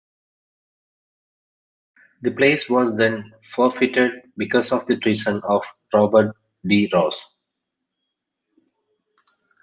The 2.23 2.31
place 2.31 2.67
was 2.67 2.97
then 2.97 3.33
forfeited 3.53 4.33
because 4.35 4.71
of 4.71 4.87
the 4.87 4.97
treason 4.97 5.39
of 5.43 5.63
Robert 5.93 6.35
De 6.65 6.89
Ros. 6.91 7.35